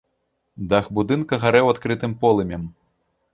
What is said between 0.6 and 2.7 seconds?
Дах будынка гарэў адкрытым полымем.